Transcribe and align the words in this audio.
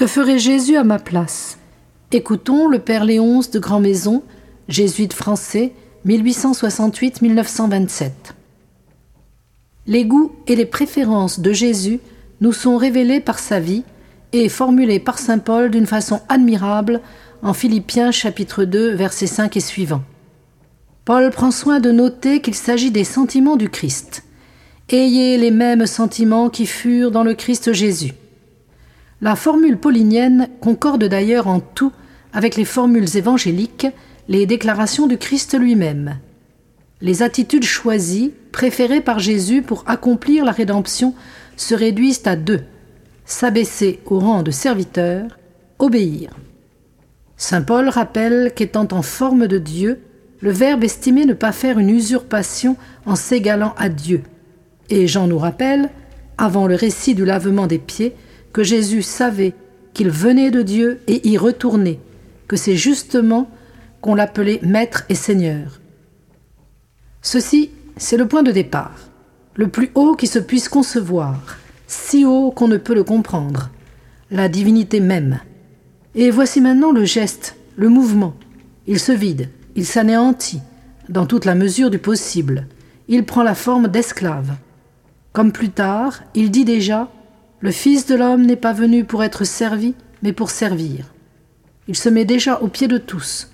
Que 0.00 0.06
ferait 0.06 0.38
Jésus 0.38 0.78
à 0.78 0.82
ma 0.82 0.98
place? 0.98 1.58
Écoutons 2.10 2.68
le 2.68 2.78
Père 2.78 3.04
Léonce 3.04 3.50
de 3.50 3.58
Grand 3.58 3.80
Maison, 3.80 4.22
jésuite 4.66 5.12
français, 5.12 5.74
1868-1927. 6.06 8.10
Les 9.86 10.06
goûts 10.06 10.32
et 10.46 10.56
les 10.56 10.64
préférences 10.64 11.40
de 11.40 11.52
Jésus 11.52 12.00
nous 12.40 12.54
sont 12.54 12.78
révélés 12.78 13.20
par 13.20 13.38
sa 13.38 13.60
vie 13.60 13.84
et 14.32 14.48
formulés 14.48 15.00
par 15.00 15.18
saint 15.18 15.36
Paul 15.36 15.70
d'une 15.70 15.84
façon 15.84 16.22
admirable 16.30 17.02
en 17.42 17.52
Philippiens 17.52 18.10
chapitre 18.10 18.64
2 18.64 18.94
versets 18.94 19.26
5 19.26 19.54
et 19.58 19.60
suivants. 19.60 20.04
Paul 21.04 21.28
prend 21.28 21.50
soin 21.50 21.78
de 21.78 21.92
noter 21.92 22.40
qu'il 22.40 22.54
s'agit 22.54 22.90
des 22.90 23.04
sentiments 23.04 23.58
du 23.58 23.68
Christ. 23.68 24.22
Ayez 24.88 25.36
les 25.36 25.50
mêmes 25.50 25.84
sentiments 25.84 26.48
qui 26.48 26.64
furent 26.64 27.10
dans 27.10 27.22
le 27.22 27.34
Christ 27.34 27.74
Jésus. 27.74 28.14
La 29.20 29.36
formule 29.36 29.76
paulinienne 29.76 30.48
concorde 30.60 31.04
d'ailleurs 31.04 31.46
en 31.46 31.60
tout 31.60 31.92
avec 32.32 32.56
les 32.56 32.64
formules 32.64 33.16
évangéliques, 33.16 33.86
les 34.28 34.46
déclarations 34.46 35.06
du 35.06 35.18
Christ 35.18 35.58
lui-même. 35.58 36.18
Les 37.00 37.22
attitudes 37.22 37.64
choisies, 37.64 38.32
préférées 38.52 39.00
par 39.00 39.18
Jésus 39.18 39.62
pour 39.62 39.84
accomplir 39.86 40.44
la 40.44 40.52
rédemption, 40.52 41.14
se 41.56 41.74
réduisent 41.74 42.22
à 42.26 42.36
deux 42.36 42.60
s'abaisser 43.30 44.00
au 44.06 44.18
rang 44.18 44.42
de 44.42 44.50
serviteur, 44.50 45.38
obéir. 45.78 46.30
Saint 47.36 47.62
Paul 47.62 47.88
rappelle 47.88 48.52
qu'étant 48.54 48.88
en 48.90 49.02
forme 49.02 49.46
de 49.46 49.58
Dieu, 49.58 50.00
le 50.40 50.50
Verbe 50.50 50.84
estimait 50.84 51.26
ne 51.26 51.32
pas 51.32 51.52
faire 51.52 51.78
une 51.78 51.90
usurpation 51.90 52.76
en 53.06 53.14
s'égalant 53.14 53.74
à 53.78 53.88
Dieu. 53.88 54.22
Et 54.88 55.06
Jean 55.06 55.28
nous 55.28 55.38
rappelle, 55.38 55.90
avant 56.38 56.66
le 56.66 56.74
récit 56.74 57.14
du 57.14 57.24
lavement 57.24 57.66
des 57.66 57.78
pieds, 57.78 58.14
que 58.52 58.62
Jésus 58.62 59.02
savait 59.02 59.54
qu'il 59.94 60.10
venait 60.10 60.50
de 60.50 60.62
Dieu 60.62 61.00
et 61.06 61.28
y 61.28 61.38
retournait, 61.38 62.00
que 62.48 62.56
c'est 62.56 62.76
justement 62.76 63.50
qu'on 64.00 64.14
l'appelait 64.14 64.60
Maître 64.62 65.04
et 65.08 65.14
Seigneur. 65.14 65.80
Ceci, 67.22 67.70
c'est 67.96 68.16
le 68.16 68.26
point 68.26 68.42
de 68.42 68.52
départ, 68.52 68.96
le 69.54 69.68
plus 69.68 69.90
haut 69.94 70.14
qui 70.14 70.26
se 70.26 70.38
puisse 70.38 70.68
concevoir, 70.68 71.58
si 71.86 72.24
haut 72.24 72.50
qu'on 72.50 72.68
ne 72.68 72.76
peut 72.76 72.94
le 72.94 73.04
comprendre, 73.04 73.70
la 74.30 74.48
divinité 74.48 75.00
même. 75.00 75.40
Et 76.14 76.30
voici 76.30 76.60
maintenant 76.60 76.92
le 76.92 77.04
geste, 77.04 77.56
le 77.76 77.88
mouvement. 77.88 78.34
Il 78.86 78.98
se 78.98 79.12
vide, 79.12 79.50
il 79.76 79.84
s'anéantit, 79.84 80.60
dans 81.08 81.26
toute 81.26 81.44
la 81.44 81.54
mesure 81.54 81.90
du 81.90 81.98
possible. 81.98 82.66
Il 83.08 83.24
prend 83.24 83.42
la 83.42 83.54
forme 83.54 83.88
d'esclave. 83.88 84.54
Comme 85.32 85.52
plus 85.52 85.70
tard, 85.70 86.22
il 86.34 86.50
dit 86.50 86.64
déjà 86.64 87.08
Le 87.62 87.70
Fils 87.70 88.06
de 88.06 88.14
l'homme 88.14 88.46
n'est 88.46 88.56
pas 88.56 88.72
venu 88.72 89.04
pour 89.04 89.22
être 89.22 89.44
servi, 89.44 89.94
mais 90.22 90.32
pour 90.32 90.50
servir. 90.50 91.12
Il 91.88 91.96
se 91.96 92.08
met 92.08 92.24
déjà 92.24 92.60
au 92.60 92.68
pied 92.68 92.88
de 92.88 92.96
tous. 92.96 93.50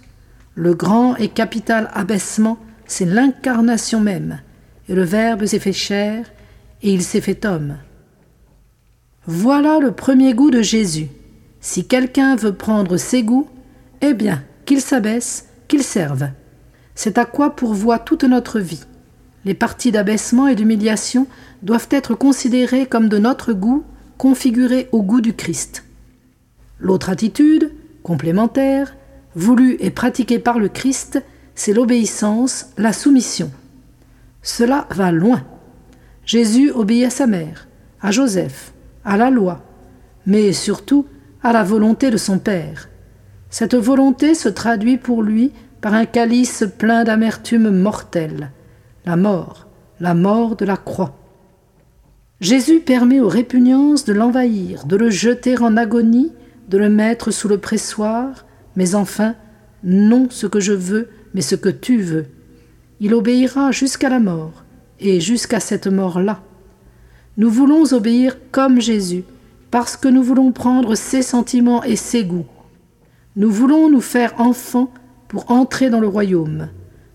Le 0.55 0.75
grand 0.75 1.17
et 1.17 1.29
capital 1.29 1.91
abaissement, 1.93 2.59
c'est 2.87 3.05
l'incarnation 3.05 4.01
même. 4.01 4.41
Et 4.89 4.95
le 4.95 5.03
Verbe 5.03 5.47
s'est 5.47 5.59
fait 5.59 5.73
chair, 5.73 6.25
et 6.83 6.93
il 6.93 7.03
s'est 7.03 7.21
fait 7.21 7.45
homme. 7.45 7.79
Voilà 9.27 9.81
le 9.81 9.91
premier 9.91 10.35
goût 10.35 10.53
de 10.53 10.63
Jésus. 10.63 11.09
Si 11.61 11.89
quelqu'un 11.89 12.37
veut 12.37 12.55
prendre 12.55 12.97
ses 12.97 13.25
goûts, 13.25 13.49
eh 14.03 14.15
bien, 14.15 14.45
qu'il 14.67 14.81
s'abaisse, 14.81 15.49
qu'il 15.67 15.83
serve. 15.83 16.29
C'est 16.95 17.19
à 17.19 17.25
quoi 17.25 17.57
pourvoit 17.57 17.99
toute 17.99 18.23
notre 18.23 18.61
vie. 18.61 18.85
Les 19.45 19.55
parties 19.55 19.91
d'abaissement 19.91 20.47
et 20.47 20.55
d'humiliation 20.55 21.27
doivent 21.63 21.89
être 21.91 22.15
considérées 22.15 22.87
comme 22.87 23.09
de 23.09 23.19
notre 23.19 23.53
goût, 23.53 23.85
configurées 24.19 24.89
au 24.93 25.03
goût 25.03 25.21
du 25.21 25.35
Christ. 25.35 25.85
L'autre 26.79 27.11
attitude, 27.11 27.73
complémentaire, 28.03 28.97
voulue 29.35 29.77
et 29.81 29.91
pratiquée 29.91 30.39
par 30.39 30.59
le 30.59 30.69
Christ, 30.69 31.23
c'est 31.55 31.73
l'obéissance, 31.73 32.71
la 32.77 32.93
soumission. 32.93 33.51
Cela 34.43 34.87
va 34.91 35.11
loin. 35.13 35.43
Jésus 36.25 36.71
obéit 36.71 37.07
à 37.07 37.11
sa 37.11 37.27
mère, 37.27 37.69
à 38.01 38.11
Joseph, 38.11 38.73
à 39.05 39.17
la 39.17 39.31
loi, 39.31 39.63
mais 40.27 40.53
surtout 40.53 41.07
à 41.43 41.53
la 41.53 41.63
volonté 41.63 42.11
de 42.11 42.17
son 42.17 42.39
Père. 42.39 42.89
Cette 43.51 43.75
volonté 43.75 44.35
se 44.35 44.49
traduit 44.49 44.99
pour 44.99 45.23
lui 45.23 45.53
par 45.81 45.95
un 45.95 46.05
calice 46.05 46.65
plein 46.79 47.05
d'amertume 47.05 47.71
mortelle, 47.71 48.51
la 49.05 49.17
mort, 49.17 49.67
la 50.01 50.15
mort 50.15 50.57
de 50.57 50.65
la 50.65 50.77
croix. 50.77 51.17
Jésus 52.41 52.81
permet 52.81 53.21
aux 53.21 53.29
répugnances 53.29 54.05
de 54.05 54.13
l'envahir, 54.13 54.85
de 54.85 54.97
le 54.97 55.09
jeter 55.09 55.59
en 55.59 55.77
agonie, 55.77 56.33
de 56.69 56.77
le 56.77 56.91
mettre 56.91 57.31
sous 57.31 57.49
le 57.49 57.57
pressoir, 57.57 58.45
mais 58.77 58.95
enfin, 58.95 59.35
non 59.83 60.27
ce 60.29 60.47
que 60.47 60.61
je 60.61 60.75
veux, 60.75 61.09
mais 61.33 61.41
ce 61.41 61.55
que 61.55 61.71
tu 61.71 61.99
veux. 61.99 62.27
Il 63.01 63.15
obéira 63.15 63.73
jusqu'à 63.73 64.11
la 64.11 64.21
mort, 64.21 64.65
et 65.01 65.21
jusqu'à 65.21 65.61
cette 65.61 65.87
mort-là. 65.87 66.43
Nous 67.39 67.51
voulons 67.51 67.93
obéir 67.93 68.37
comme 68.51 68.81
Jésus, 68.81 69.25
parce 69.71 69.97
que 69.97 70.09
nous 70.09 70.23
voulons 70.23 70.53
prendre 70.53 70.95
ses 70.95 71.23
sentiments 71.23 71.85
et 71.85 71.97
ses 71.97 72.25
goûts. 72.25 72.47
Nous 73.37 73.51
voulons 73.51 73.91
nous 73.91 74.01
faire 74.03 74.41
enfants 74.41 74.91
pour 75.29 75.51
entrer 75.51 75.89
dans 75.89 76.01
le 76.01 76.09
royaume. 76.09 76.69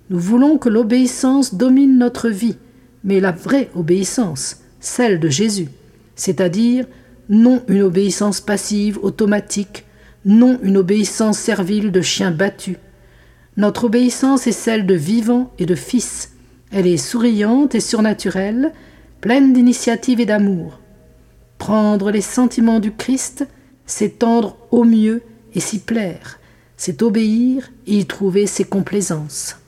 Nous 0.10 0.20
voulons 0.20 0.58
que 0.58 0.70
l'obéissance 0.70 1.54
domine 1.54 1.98
notre 1.98 2.30
vie, 2.30 2.58
mais 3.04 3.20
la 3.20 3.32
vraie 3.32 3.70
obéissance, 3.76 4.61
celle 4.82 5.20
de 5.20 5.30
Jésus, 5.30 5.70
c'est-à-dire 6.16 6.86
non 7.30 7.64
une 7.70 7.84
obéissance 7.84 8.42
passive, 8.42 9.00
automatique, 9.02 9.86
non 10.26 10.60
une 10.62 10.78
obéissance 10.78 11.40
servile 11.40 11.92
de 11.92 12.02
chien 12.02 12.32
battu. 12.32 12.76
Notre 13.56 13.86
obéissance 13.86 14.48
est 14.48 14.52
celle 14.52 14.86
de 14.86 14.96
vivant 14.96 15.54
et 15.60 15.66
de 15.66 15.76
fils. 15.76 16.34
Elle 16.72 16.88
est 16.88 16.98
souriante 16.98 17.76
et 17.76 17.80
surnaturelle, 17.80 18.74
pleine 19.22 19.54
d'initiative 19.54 20.20
et 20.20 20.26
d'amour. 20.26 20.80
Prendre 21.58 22.12
les 22.12 22.22
sentiments 22.22 22.80
du 22.80 22.92
Christ, 22.92 23.48
c'est 23.86 24.20
tendre 24.20 24.58
au 24.72 24.84
mieux 24.84 25.22
et 25.54 25.60
s'y 25.60 25.80
plaire, 25.80 26.40
c'est 26.76 27.02
obéir 27.02 27.72
et 27.86 28.00
y 28.00 28.06
trouver 28.06 28.48
ses 28.48 28.64
complaisances. 28.64 29.61